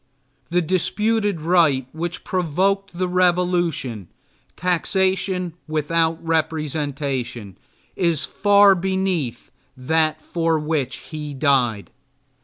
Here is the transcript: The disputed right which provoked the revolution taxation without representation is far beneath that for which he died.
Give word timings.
The 0.49 0.63
disputed 0.63 1.41
right 1.41 1.87
which 1.91 2.23
provoked 2.23 2.93
the 2.97 3.07
revolution 3.07 4.07
taxation 4.55 5.53
without 5.67 6.17
representation 6.25 7.55
is 7.95 8.25
far 8.25 8.73
beneath 8.73 9.51
that 9.77 10.19
for 10.19 10.57
which 10.57 10.95
he 11.11 11.35
died. 11.35 11.91